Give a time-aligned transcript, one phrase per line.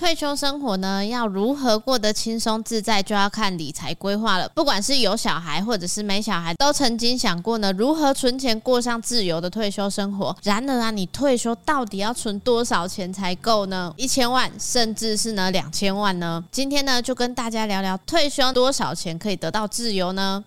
[0.00, 4.48] 退休生活呢，要如何过得轻松自在，就要看理财规划了。
[4.54, 10.34] 不管是有小孩或者是没小孩，都曾经想过呢，如何存钱过上自由的退休生活。
[10.42, 13.92] 然而啊，你退休到底要存多少钱才够呢？
[13.98, 16.42] 一千万，甚至是呢两千万呢？
[16.50, 20.42] 今天呢，就跟大家聊聊退休多少钱可以得到自由呢？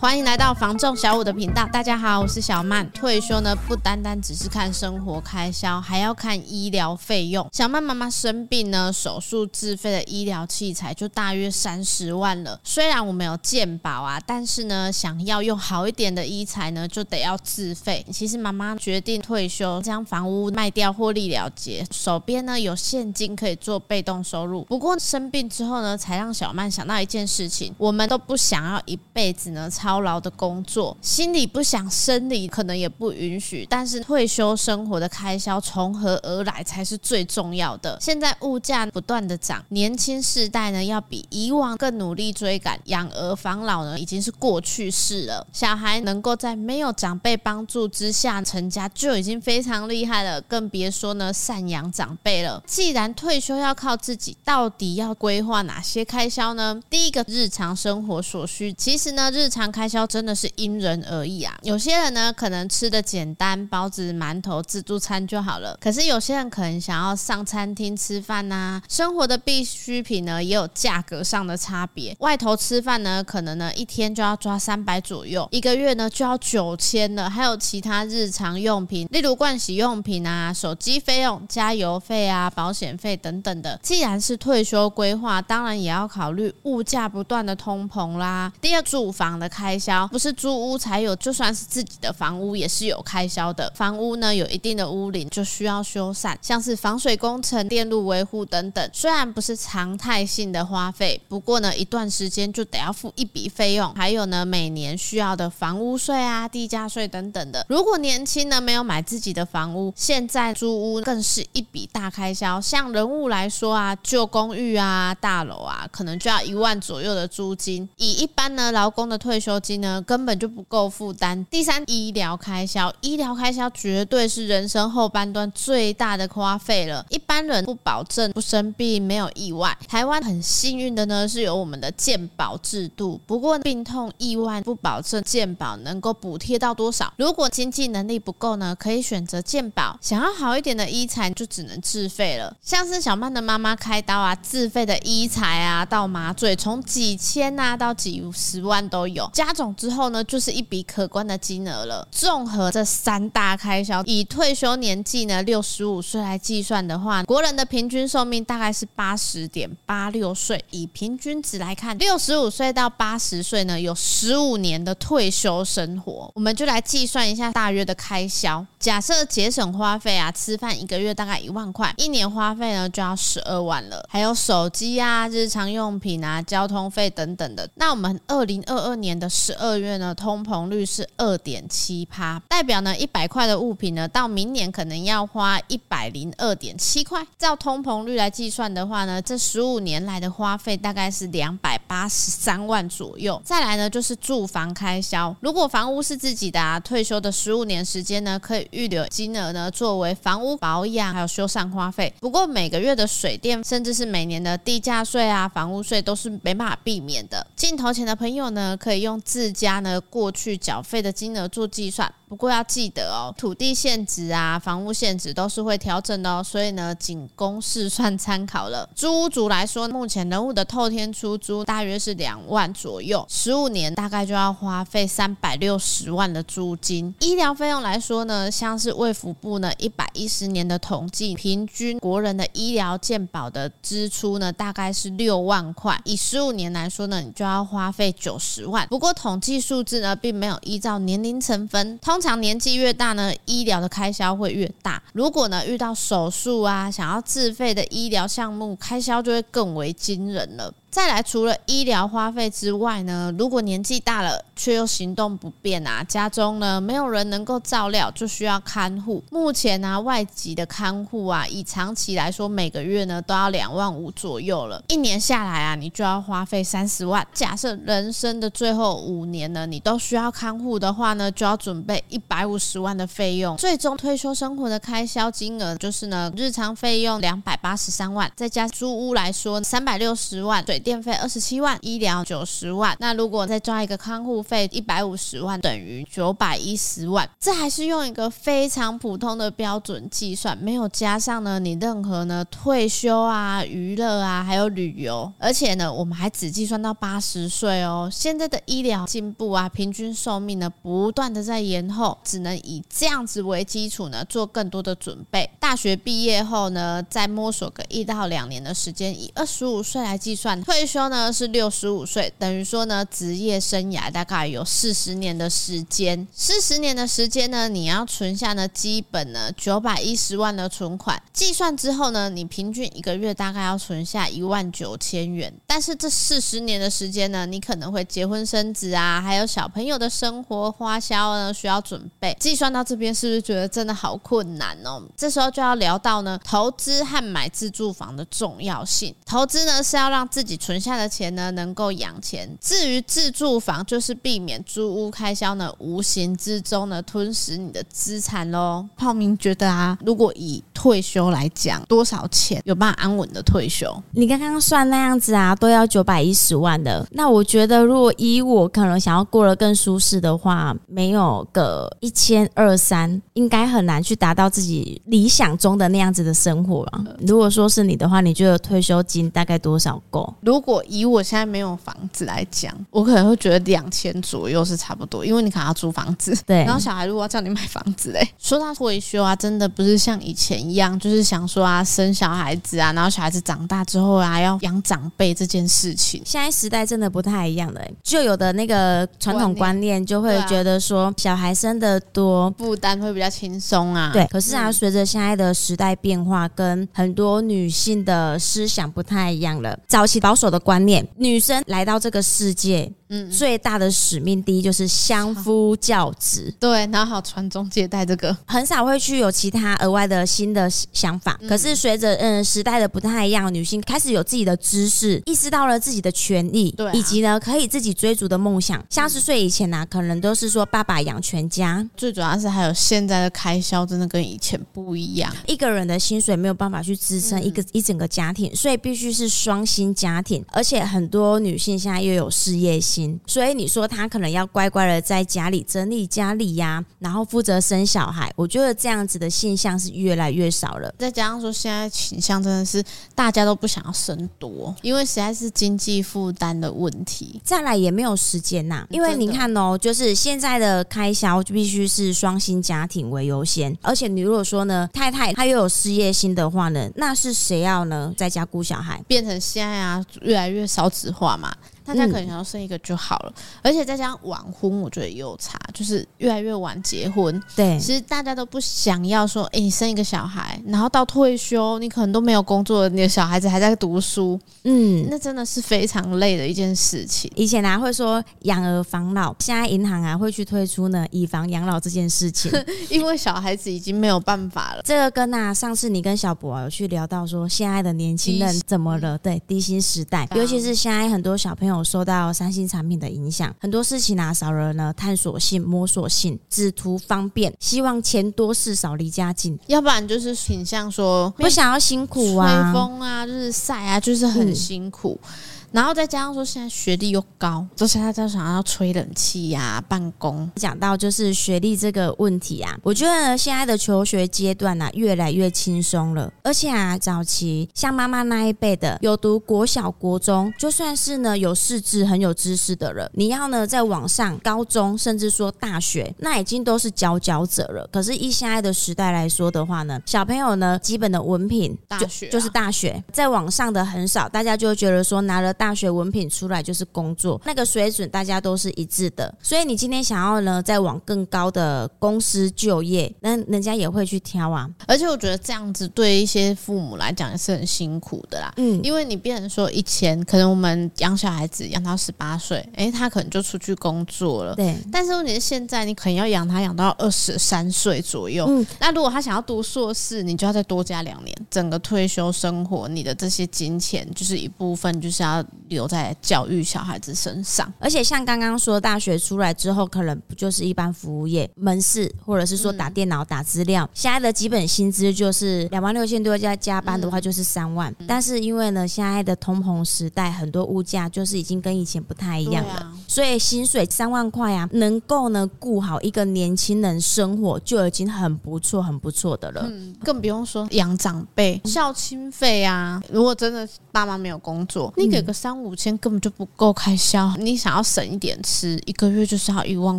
[0.00, 2.88] 欢迎来到房仲小五的频道，大家好，我是小曼。
[2.92, 7.44] 退休呢，不单单只是看生活开销，还要看医疗费用。
[7.52, 12.60] 小曼妈妈生病呢，手术自费的医疗器材就大约三十万了。
[12.62, 18.06] 虽然我们有健保啊，但是呢，想要用好一点的医材呢，就得要自费。
[18.12, 24.62] 其实妈妈决定退休，将房屋卖掉获利了结，手边呢有现金可以做被动收入。
[24.66, 33.66] 不过生病之后呢，才让小曼想到一件事情：我们都不想要一辈子呢操操劳的工作，心里不想，生理可能也不允许。
[33.70, 37.96] 但是退休生活的开销从何而来才是最重要的。
[37.98, 45.46] 现在物价不断的涨，年轻世代呢要比以往更努力追赶，养儿防老呢已经是过去式了。
[45.54, 52.62] 小孩能够在没有长辈帮助之下成家就已经非常厉害了，更别说呢赡养长辈了。
[52.66, 56.78] 既然退休要靠自己，到底要规划哪些开销呢？
[56.90, 65.78] 第一个日常生活所需，其实呢日常开销真的是因人而异啊，有些人呢可能吃的简单，包子、馒头、自助餐就好了。
[65.80, 72.16] 可是有些人可能想要上餐厅吃饭呐，生活的必需品呢也有价格上的差别。
[72.18, 77.30] 外头吃饭呢，可能呢一天就要抓三百左右，一个月呢就要九千了。
[77.30, 83.78] 还有其他日常用品，例如盥洗用品啊、手机费用、加油费啊、保险费等等的。
[83.80, 88.52] 既然是退休规划，当然也要考虑物价不断的通膨啦。
[88.60, 90.08] 第二，住房的开开销。
[90.08, 93.70] 不是租屋才有，就算是自己的房屋也是有开销的。
[93.74, 98.90] 房屋呢有一定的屋龄就需要修缮，像是防水工程、电路维护等等。
[98.94, 103.92] 虽然不是常态性的花费，不过呢一段时间就得要付一笔费用。
[103.94, 107.66] 还有呢每年需要的房屋税啊、地价税等等的。
[107.68, 112.58] 如果年轻呢没有买自己的房屋，现在租屋更是一笔大开销。
[112.58, 117.86] 像人物来说啊，旧公寓啊、大楼啊，可能就要一万左右的租金。
[117.96, 121.44] 以一般呢劳工的退休金呢，根本就不够负担。
[121.46, 127.04] 第三，医疗开销，医疗开销绝对是人生后半段最大的花费了。
[127.10, 129.76] 一般人不保证不生病，没有意外。
[129.88, 133.20] 台湾很幸运的呢，是有我们的健保制度。
[133.26, 137.12] 不过病痛意外不保证健保能够补贴到多少。
[137.16, 139.98] 如果经济能力不够呢，可以选择健保。
[140.00, 142.56] 想要好一点的医材，就只能自费了。
[142.62, 149.28] 像是小曼的妈妈开刀啊，自费的医材啊，到麻醉，从几千啊到几十万都有。
[149.48, 149.74] 加总。
[149.74, 152.06] 之后呢，就是一笔可观的金额了。
[152.10, 160.62] 综合这三大开销，以退休年纪呢六十五岁来计算的话，国人的平均寿命大概是八十点八六岁。
[160.70, 166.30] 以平均值来看，六十五岁到八十岁呢，有十五年的退休生活。
[166.34, 168.64] 我们就来计算一下大约的开销。
[168.78, 174.04] 假设节省花费啊，吃饭一个月大概一万块，一年花费呢就要十二万了。
[174.10, 177.68] 还有手机啊、日常用品啊、交通费等等的。
[177.76, 187.24] 那我们二零二二年的十二月呢，通膨率是二点七趴，代表呢一百块的物品呢，到明年可能要花一百零二点七块。
[187.38, 193.40] 照通膨率来计算的话呢，这十五年来的花费大概是两百八十三万左右。
[193.44, 195.34] 再来呢，就是住房开销。
[195.40, 202.12] 如果房屋是自己的啊，退休的十五年时间呢，可以预留金额呢，作为房屋保养还有修缮花费。
[202.18, 207.46] 不过每个月的水电，甚至是每年的地价税啊、房屋税，都是没办法避免的。
[207.54, 209.78] 镜头前的朋友呢，可以用自家。
[209.80, 212.12] 呢，过去缴费的金额做计算。
[212.28, 218.86] 不过要记得哦，土地限值啊、房屋限值都是会调整的哦，所以呢，仅供试算参考了。
[218.94, 227.14] 租屋族来说，目前人物的透天出租大约是两万左右，十五年大概就要花费三百六十万的租金。
[227.20, 238.86] 医疗费用来说呢，像是卫福部呢一百一十年的统计，平均国人的医疗健保的支出呢大概是六万块，以十五年来说呢，你就要花费九十万。
[238.88, 245.02] 不过统计数字呢，并没有依照年龄成分，通常年纪越大呢，医疗的开销会越大。
[245.12, 250.72] 如果呢遇到手术啊，想要自费的医疗项目，开销就会更为惊人了。
[250.90, 259.22] 再来，除了医疗花费之外呢，如果年纪大了却又行动不便啊，家中呢没有人能够照料，就需要看护。
[259.30, 264.82] 目前呢、外籍的看护啊，以长期来说，每个月呢都要两万五左右了。
[264.88, 267.24] 一年下来啊，你就要花费三十万。
[267.34, 273.54] 假设人生的最后五年呢，你都需要看护的话呢，就要准备一百五十万的费用。
[273.58, 280.64] 最终退休生活的开销金额就是呢，日常费用两百八十三万，再加租屋来说三百六十万。
[280.78, 287.28] 水电费二十七万，医疗九十万，那如果再抓一个看护费一百五十万，等于九百一十万。
[287.40, 295.32] 这还是用一个非常普通的标准计算，没有加上呢你任何呢退休啊、娱乐啊，还有旅游。
[295.40, 298.08] 而且呢，我们还只计算到八十岁哦。
[298.12, 305.50] 现在的医疗进步啊，平均寿命呢不断的在延后，只能以这样子为基础呢做更多的准备。
[305.68, 310.58] 大学毕业后呢，再摸索个一到两年的时间，以二十五岁来计算。
[310.62, 316.26] 退休呢是六十五岁，等于说呢职业生涯大概有四十年的时间。
[316.32, 321.22] 四十年的时间呢，你要存下呢基本呢九百一十万的存款。
[321.34, 325.52] 计算之后呢，你平均一个月大概要存下一万九千元。
[325.66, 332.34] 但是这四十年的时间呢，你可能会结婚生子啊，还有小朋友的生活花销呢需要准备。
[332.40, 335.02] 计算到这边，是不是觉得真的好困难哦？
[335.14, 339.12] 这时候就要聊到呢投资和买自住房的重要性。
[339.26, 340.56] 投资呢是要让自己。
[340.68, 342.46] 存下的钱呢，能够养钱。
[342.60, 348.86] 至于自住房，就是避免租屋开销呢，无形之中呢吞噬你的资产喽。
[348.96, 353.92] 泡明觉得啊，如果以退休来讲，多少钱有办法安稳的退休？
[354.12, 357.04] 你刚刚算那样子啊，都要九百一十万的。
[357.10, 367.04] 那我觉得，如果以我可能想要过得更舒适的话，没有个一千二三，应该很难去达到自己理想中的那样子的生活啊。
[367.26, 370.32] 如果说是你的话，你觉得退休金大概多少够？
[370.42, 376.38] 如果以我现在没有房子来讲，我可能会觉得两千左右是差不多，因为你可能要租房子。
[376.46, 386.22] 对，然后小孩如果要叫你买房子嘞，说到退休啊，真的不是像以前一样，就是想说啊，生小孩子啊，然后小孩子长大之后啊，要养长辈这件事情。
[386.24, 394.10] 现在时代真的不太一样了，就有的那个传统观念就会觉得说，小孩生的多，负担会比较轻松啊。
[394.12, 402.92] 对，可是啊，随着现在的时代变化，跟很多女性的思想不太一样了，早期保守的观念，女生来到这个世界。
[403.10, 411.38] 嗯，最大的使命第一就是相夫教子，对，然后好传宗接代，这个很少会去有其他额外的新的想法。
[411.48, 418.84] 可是随着嗯时代的不太一样，女性开始有自己的知识，意识到了自己的权益，对，以及呢可以自己追逐的梦想。
[418.90, 432.97] 三十岁以前呢、啊，可能都是说爸爸养全家，最主要是还有现在的开销真的跟以前不一样，一个人的薪水没有办法去支撑一个一整个家庭，所以必须是双薪家庭，而且很多女性现在又有事业心。
[433.26, 440.92] 所以你说他可能要乖乖的在家里整理家里呀，然后负责生小孩，我觉得这样子的现象是越来越少了。
[440.98, 442.82] 再加上说现在倾向真的是
[443.14, 447.40] 大家都不想要生多，因为实在是经济负担的问题。
[447.44, 459.02] 再来也没有时间呐，因为你看哦，就是现在的开销就必须是双薪家庭为优先，而且你如果说呢，太太她又有事业心的话呢，那是谁要呢在家顾小孩？
[459.06, 461.54] 变成现在啊，越来越少子化嘛。
[461.88, 467.42] 大家可能想要生一个就好了，嗯、而且再加上晚婚，我觉得也有差，就是越来越晚结婚。
[467.56, 477.30] 对，其实大家都不想要说，哎、欸，你生一个小孩，然后到退休，你可能都没有工作，你的小孩子还在读书，嗯，那真的是非常累的一件事情。
[477.34, 482.52] 以前啊会说养儿防老，现在银行啊会去推出呢以防养老这件事情，
[482.90, 484.82] 因为小孩子已经没有办法了。
[484.84, 489.16] 这个跟啊上次你跟小博、啊、有去聊到说，现在的年轻人怎么了？
[489.16, 491.77] 对，低薪时代，尤其是现在很多小朋友。
[491.82, 505.18] 受到三星产品的影响，很多事情啊少了呢探索性、摸索性，只图方便，希望钱多事少离家近，要不然就是挺像说不想要辛苦啊，吹风啊，就是晒啊，就是很辛苦。
[505.22, 505.28] 嗯
[505.70, 510.50] 然后再加上说，现在学历又高，就现在就想要吹冷气呀、啊，办公。
[510.56, 516.32] 讲到就是学历这个问题啊，我觉得现在的求学阶段啊，越来越轻松了。
[516.42, 527.86] 而且啊，早期像妈妈那一辈的，有读国小、国中，就算是呢有识字、很有知识的人，你要呢在网上高中，甚至说大学，那已经都是佼佼者了。
[527.92, 535.54] 可是以现在的时代来说的话呢，小朋友呢基本的文凭，大学、就是大学，在网上的很少，大家就觉得说拿了。
[535.58, 539.34] 大学文凭出来就是工作，那个水准大家都是一致的。
[539.42, 544.70] 所以你今天想要呢，再往更高的公司就业，那人家也会去挑啊。
[544.86, 548.52] 而且我觉得这样子对一些父母来讲也是很辛苦的啦。
[548.56, 554.54] 嗯，因为你变成说以前可能我们养小孩子养到十八岁，诶，他可能就出去工作了。
[554.54, 554.76] 对。
[554.92, 558.46] 但是问题是现在你可能要养他养到二十三岁左右。
[558.48, 558.64] 嗯。
[558.78, 561.36] 那如果他想要读硕士，你就要再多加两年。
[561.50, 567.72] 整个退休生活，你的这些金钱就是一部分，就是要留在教育小孩子身上。
[567.78, 573.84] 而且像刚刚说，大学出来之后，可能不就是一般服务业、门市，或者是说打电脑、打资料。
[573.84, 577.94] 嗯、现在的基本薪资就是两万六千多，加加班的话就是三万。
[577.98, 589.62] 嗯、但是因为呢，现在的通膨时代，很多物价就是已经跟以前不太一样了，啊、所以薪水三万块啊，能够呢顾好一个年轻人生活，就已经很不错、很不错的了。
[589.66, 593.02] 嗯，更不用说养长辈、孝亲费啊。
[593.10, 597.34] 如果真的爸妈没有工作，你给个三五千根本就不够开销。
[597.36, 599.98] 你想要省一点吃，一个月就是要一万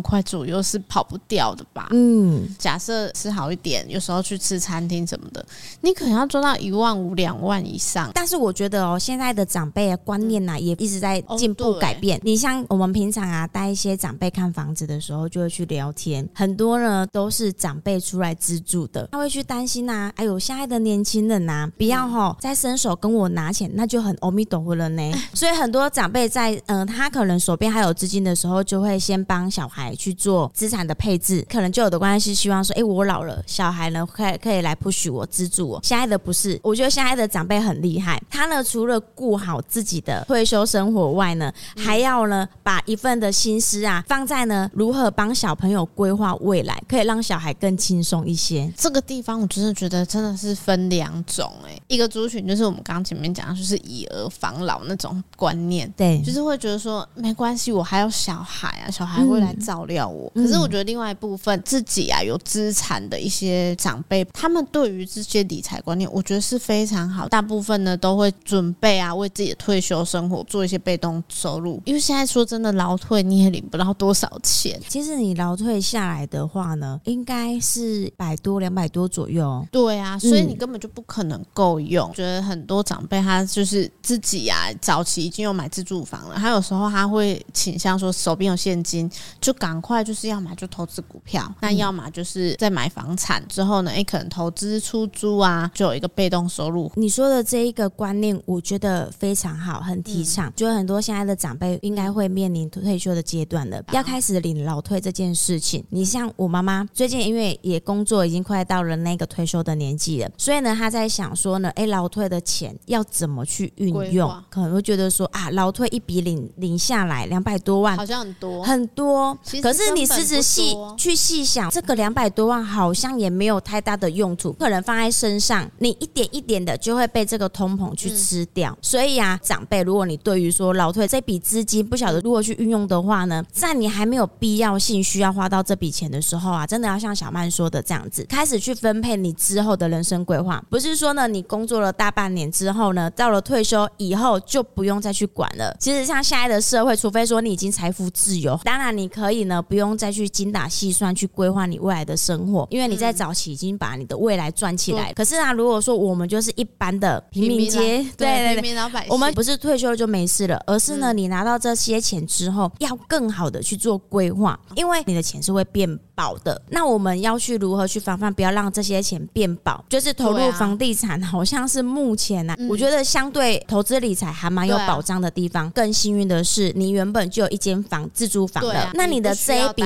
[0.00, 1.88] 块左右，是跑不掉的吧？
[1.90, 5.44] 嗯，假设吃好一点，有时候去吃餐厅什么的，
[5.82, 8.10] 你可能要做到一万五、两万以上。
[8.14, 12.16] 但是我觉得哦，现在的长辈的观念呐，也一直在进步改变。
[12.18, 25.02] 哦、你像我们平常啊，带一些长辈看房子的时候，就会去聊天，很多呢都是长辈出来资助的，他会去担心呐、啊，哎呦，现在的年轻人呐、啊，不要吼再伸手跟我拿钱，那就很阿弥陀佛了呢。
[25.34, 35.80] 所以很多长辈在嗯、呃，他可能手边还有资金的时候，就会先帮小孩去做资产的配置，可能就有的关系希望说，哎，我老了，小孩呢可以可以来 push 我资助我。
[35.82, 48.72] 现在的不是，我觉得现在的长辈很厉害，他呢除了顾好自己的退休生活外呢，还要呢把一份的心思啊放在呢如何帮小朋友规划未来，可以让小孩更轻松一些。
[48.76, 60.30] 这个地方我真的觉得真的是分两种哎、欸，一个族群就是我们刚刚前面讲的就是以儿防老那种观念，对，就是会觉得说没关系，我还有小孩啊，小孩会来照料我。
[60.34, 67.28] 嗯、可是我觉得另外一部分自己啊有资产的一些长辈，他们对于这些理财观念，我觉得是非常好。
[67.28, 71.80] 大部分呢都会准备啊，为自己的退休生活做一些被动收入。
[71.84, 74.80] 因为现在说真的，劳退你也领不到多少钱。
[74.88, 79.66] 其实你劳退下来的话呢，应该是百多两百多左右。
[79.70, 82.10] 对啊，所以你根本就不可能够用。
[82.10, 96.90] 嗯、觉得很多长辈他就是自己啊，早期已经有买自住房了，他有时候他会倾向说手边有现金，就赶快就是要么就投资股票，那要么就是在买房产之后呢，诶，可能投资出租啊，就有一个被动收入。
[96.94, 100.48] 你说的这一个观念，我觉得非常好，很提倡。
[100.48, 105.84] 嗯、觉得很多现在的长辈应该会面临退休的阶段了，嗯、要开始领老退这件事情。
[105.90, 114.32] 你像我妈妈，最近因为也工作已经快到了那个退休的年纪了，所以呢，她在想说呢，诶，老退的钱要怎么去运用？
[114.48, 119.36] 可能会觉得说啊，劳退一笔领领下来两百多万，好像很多很多。
[119.60, 128.70] 可是你实质细去细想，这个两百多万好像也没有太大的用途，可能放在身上，你一点一点的就会被这个通膨去吃掉。
[128.70, 140.62] 嗯、所以啊，长辈，如果你对于说劳退这笔资金不晓得如何去运用的话呢，在你还没有必要性需要花到这笔钱的时候啊，真的要像小曼说的这样子，开始去分配你之后的人生规划。
[140.70, 145.74] 不是说呢，你工作了大半年之后呢，到了退休以后就不用再去管了。
[145.78, 155.10] 其实像现在的社会，除非说你已经财富自由，当然你可以呢，不用再去精打细算去规划你未来的生活，因为你在早期已经把你的未来赚起来。
[155.10, 166.60] 嗯、可是啊，如果说我们就是一般的平民阶，对对对，平民老百姓，我们不是退休了就没事了，而是呢，你拿到这些钱之后，要更好的去做规划，因为你的钱是会变薄的。
[166.68, 169.84] 那我们要去如何去防范，不要让这些钱变薄？
[169.88, 175.70] 就是投入房地产，好像是目前呢、啊，我觉得相对投资理财还蛮有保障的地方。
[175.70, 179.82] 更幸运的是，你原本就有一间房自住房了，那你的这一笔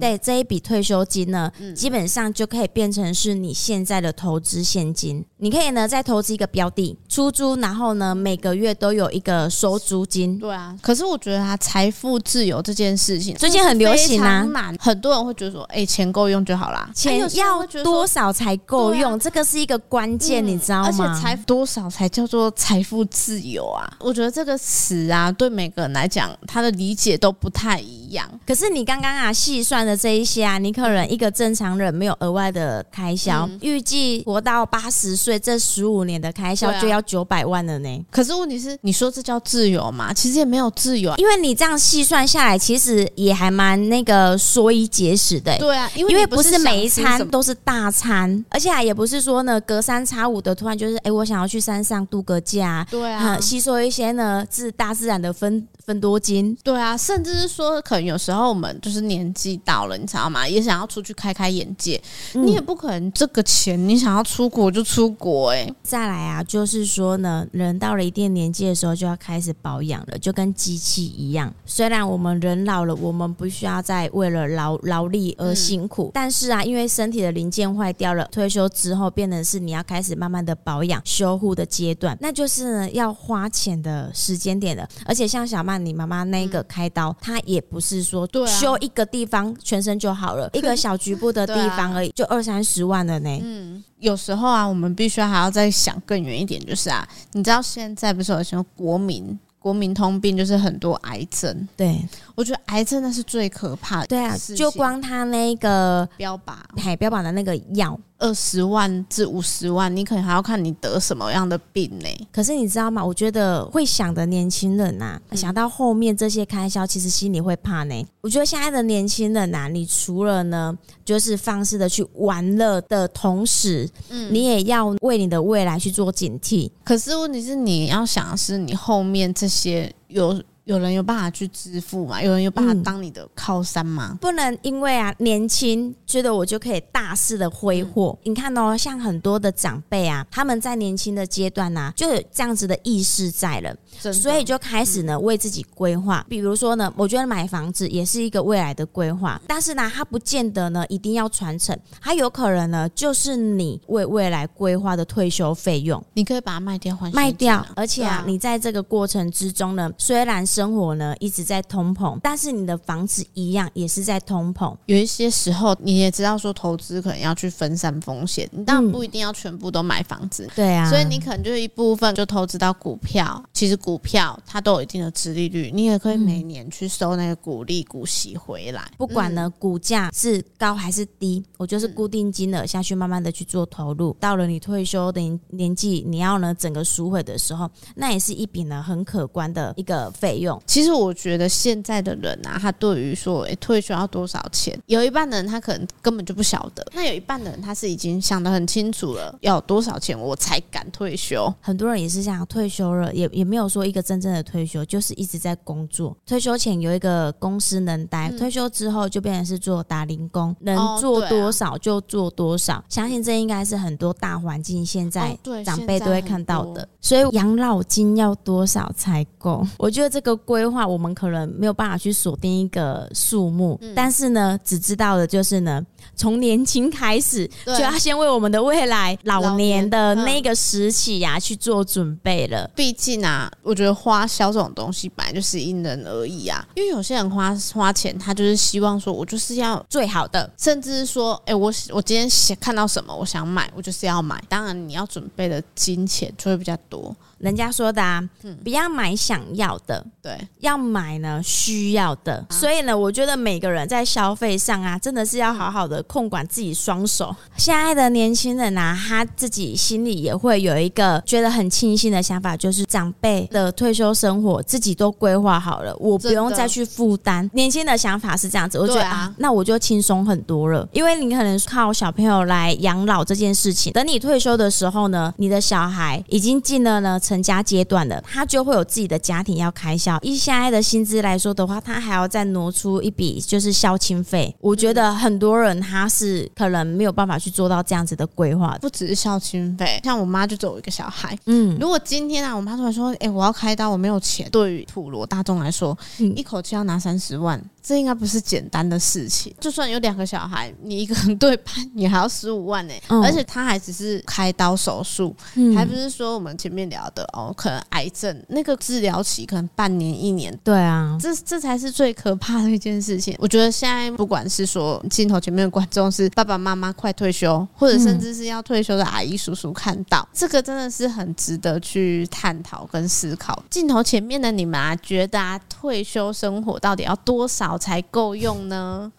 [0.00, 5.24] 对这一笔退休金呢，基本上就可以变成是你现在的投资现金。
[5.38, 10.38] 你可以呢再投资一个标的出租，然后呢每个月都有一个收租金。
[10.38, 14.46] 对啊，可是我觉得啊，财富自由这件事情最近很流行啊，
[14.78, 19.12] 很多人会觉得说，哎、欸，钱够用就好啦，钱要多少才够用？
[19.12, 20.88] 啊、这个是一个关键，嗯、你知道吗？
[20.88, 23.82] 而且财多少才叫做财富自由啊？
[23.98, 28.26] 我觉得这个词啊，对每个人来讲，他的理解都不太一样。
[28.46, 37.88] 可是你刚刚啊细算的这一些啊，你可能一个正常人没有额外的开销，预计、嗯、活到八十岁这十五年的开销就要九百万了呢。
[37.88, 40.12] 啊、可是问题是，你说这叫自由吗？
[40.12, 45.56] 其实也没有自由，因为你这样细算下来，其实也还蛮那个缩衣节食的。
[45.58, 56.54] 对啊，因为不是每一餐都是大餐，而且也不是说呢隔三差五的突然就是哎，我想要去山上度个假，对啊，吸收一些呢自大自然的分分多金。
[56.64, 60.46] 对啊，甚至是说，可能有时候我们就是年纪到了，你知道吗？
[60.46, 62.02] 也想要出去开开眼界，
[62.34, 65.74] 嗯、你也不可能这个钱你想要出国就出国哎、欸。
[65.84, 71.54] 再来啊，就是说呢，人到了一定年纪的时候就要开始保养了，就跟机器一样。
[71.64, 84.88] 虽然我们人老了，我们不需要再为了劳劳力而辛苦，嗯、但是啊，因为身体的零件坏掉了，退休之后变成是你要开始慢慢的保养修护的阶段，那就是呢要花钱的时间点了。
[85.04, 93.40] 而且像小曼你妈妈那个开刀，嗯、也不是说修一个地方全身就好了，啊、 一个小局部的地方而已，就二三十万了呢。
[93.42, 99.38] 嗯，有时候啊，我们必须还要再想更远一点，就是啊，你知道现在不是有什么国民？
[99.66, 102.00] 国民通病就是很多癌症，对，
[102.36, 104.06] 我觉得癌症那是最可怕的。
[104.06, 107.98] 对啊，就光他那个标靶，海标靶的那个药。
[108.18, 112.08] 二十万至五十万，你可能还要看你得什么样的病呢？
[112.32, 113.04] 可是你知道吗？
[113.04, 118.06] 我觉得会想的年轻人呐、啊，嗯、想到后面这些开销，其实心里会怕呢。
[118.22, 126.70] 我觉得现在的年轻人呐、啊，你除了呢，就是放肆的去玩乐的同时，嗯，你也要为你的未来去做警惕。
[126.82, 132.20] 可是问题是，你要想的是，你后面这些些有有人有办法去支付吗？
[132.20, 134.08] 有人有办法当你的靠山吗？
[134.10, 138.18] 嗯、不能因为啊年轻觉得我就可以大肆的挥霍。
[138.24, 143.76] 嗯、你看哦，像很多的长辈啊，他们在年轻的阶段呢、啊，就有这样子的意识在了，
[144.12, 146.26] 所以就开始呢、嗯、为自己规划。
[146.28, 158.24] 比如说呢，我觉得买房子也是一个未来的规划，但是呢，它不见得呢一定要传承，它有可能呢就是你为未来规划的退休费用，你可以把它卖掉换卖掉，而且啊，啊。
[158.26, 164.74] 你在这个过程之中呢，虽然是生活呢一直在通膨，但是你的房子一样也是在通膨。
[164.86, 170.90] 有一些时候你也知道说投资可能要去分散风险，你当然不一定要全部都买房子，对啊、嗯。
[170.90, 173.44] 所以你可能就是一部分就投资到股票。
[173.52, 178.82] 其实股票它都有一定的殖利率，你也可以每年去收那个股利股息回来。
[178.96, 184.16] 不管呢股价是高还是低，我就是固定金额下去慢慢的去做投入。
[184.18, 185.20] 到了你退休的
[185.50, 190.45] 年纪，你要呢整个赎回的时候，那也是一笔呢很可观的一个费用。
[190.66, 190.86] 其实。
[190.86, 201.52] 其实我觉得现在的人啊，他对于说，哎，退休要多少钱，有一半的人他可能根本就不晓得，那有一半的人他是已经想得很清楚了，要多少钱我才敢退休。
[201.60, 206.16] 很多人也是这样，退休了也也没有说一个真正的退休，就是一直在工作。
[206.24, 212.76] 退休前有一个公司能待，嗯、退休之后就变成是做打零工，能做多少就做多少。
[212.76, 216.82] 哦啊、相信这应该是很多大环境现在长辈都会看到的。
[216.82, 219.66] 哦、所以养老金要多少才够？
[219.78, 220.86] 我觉得这个规划。
[220.86, 232.68] 我们可能没有办法去锁定一个数目，嗯、但是呢，只知道的就是呢，从年轻开始就要先为我们的未来老年的那个时期呀、啊、去做准备了。
[232.74, 244.42] 毕竟啊，我觉得花销这种东西本来就是因人而异啊，因为有些人花花钱，他就是希望说我就是要最好的，甚至是说，哎、欸，我我今天想看到什么，我想买，我就是要买。
[244.48, 247.14] 当然，你要准备的金钱就会比较多。
[247.38, 252.36] 人家说的啊，嗯、不要买想要的，对，要买呢需要的。
[252.48, 257.34] 啊、所以呢，我觉得每个人在消费上啊，真的是要好好的控管自己双手。
[257.56, 267.48] 现在的年轻人啊，他自己心里也会有一个觉得很庆幸的想法，就是长辈的退休生活自己都规划好了，我不用再去负担。
[267.52, 277.20] 年轻的想法是这样子，我觉得啊，啊，那我就轻松很多了，因为你可能靠小朋友来养老这件事情，等你退休的时候呢，你的小孩已经进了呢。
[277.26, 280.16] 成家阶段了，他就会有自己的家庭要开销。
[280.22, 284.54] 以现在的薪资来说的话，他还要再挪出一笔就是孝亲费。
[284.60, 288.76] 我觉得很多人他是可能没有办法去做到这样子的规划。
[288.80, 291.38] 不只是孝心费，像我妈就只有一个小孩。
[291.46, 297.62] 嗯，如果今天啊，我妈突然说：“哎、欸，我要开刀，我没有钱。”对于普罗大众来说，嗯、一口气要拿三十万。
[297.86, 299.54] 这应该不是简单的事情。
[299.60, 302.94] 就算有两个小孩，你一个人对半，你还要十五万呢。
[303.06, 310.52] 嗯、而且他还只是开刀手术，嗯、还不是说我们前面聊的哦，可能癌症那个治疗期可能半年一年。
[310.64, 313.36] 对啊，这这才是最可怕的一件事情。
[313.38, 323.62] 我觉得现在不管是说镜头前面的观众是爸爸妈妈快退休，或者甚至是要退休的阿姨叔叔，看到、嗯、这个真的是很值得去探讨跟思考。
[323.70, 327.75] 镜头前面的你们啊，觉得啊，退休生活到底要多少？
[327.78, 329.12] 才够用呢？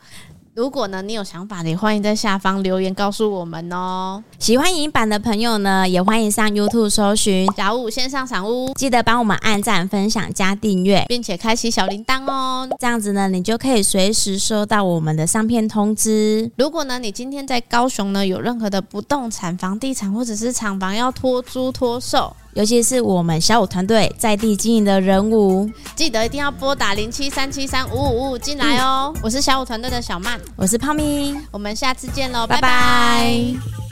[0.53, 4.23] 如果呢，你有想法，也欢迎在下方留言告诉我们哦。
[4.39, 12.67] 喜欢影版的朋友呢，也欢迎上 YouTube 搜寻小五线上赏屋，记得帮我们按赞、分享、加订阅，并且开启小铃铛哦。
[12.79, 16.49] 这样子呢，你就可以随时收到我们的上片通知。
[16.57, 22.35] 如果呢，你今天在高雄呢，有任何的不动产、房地产或者是厂房要托租托售。
[22.57, 29.13] 尤其是我们小五团队在地经营的人物，记得一定要拨打零七三七三五五五五进来哦。
[29.15, 32.61] 嗯、我是小五团队的小曼，我是泡咪，我们下次见喽，拜拜。
[32.61, 33.86] 拜拜。